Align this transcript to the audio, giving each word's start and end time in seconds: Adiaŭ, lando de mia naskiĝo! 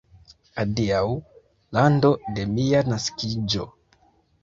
Adiaŭ, 0.63 1.01
lando 1.79 2.13
de 2.39 2.49
mia 2.57 2.85
naskiĝo! 2.91 3.73